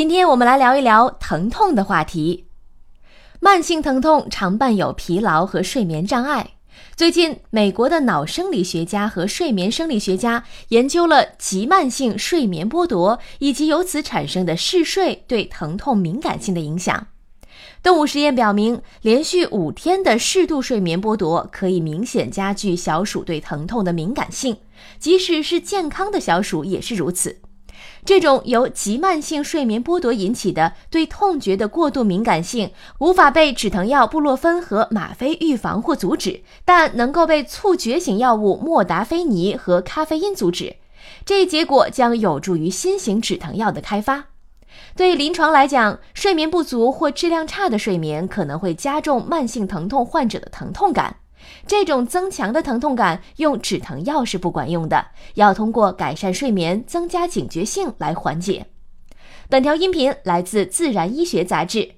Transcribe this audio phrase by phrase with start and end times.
[0.00, 2.46] 今天我们来聊一聊疼痛的话题。
[3.38, 6.52] 慢性疼痛常伴有疲劳和睡眠障碍。
[6.96, 17.08] 最近，美国的脑生理学家和睡眠生理学家研究了急慢性睡眠剥夺以及由此产生的嗜睡对疼痛敏感性的影响。
[17.82, 24.56] 动物实验表明，连续五天的适度睡眠剥夺可以明显加剧小鼠对疼痛的敏感性，
[24.98, 27.42] 即使是健康的小鼠也是如此。
[28.04, 40.76] 这种由急慢性睡眠剥夺引起的对痛觉的过度敏感性，无法被止疼药布洛芬和吗啡预防或阻止，但能够被促觉醒药物莫达菲尼和咖啡因阻止。
[41.24, 44.26] 这一结果将有助于新型止疼药的开发。
[44.96, 51.16] 对临床来讲，睡眠不足或质量差的睡眠可能会加重慢性疼痛患者的疼痛感。
[51.66, 58.66] 这种增强的疼痛感用止疼药是不管用的，要通过改善睡眠、增加警觉性来缓解。
[59.48, 61.92] 本条音频来自《自然医学》杂志。